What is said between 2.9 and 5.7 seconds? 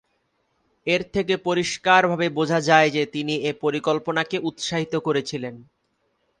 যে, তিনি এ পরিকল্পনাকে উৎসাহিত করেছিলেন।